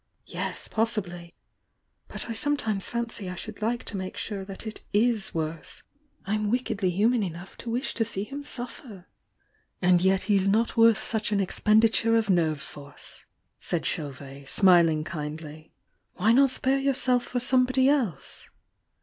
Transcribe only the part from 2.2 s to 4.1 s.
I sometimes fancy I should like to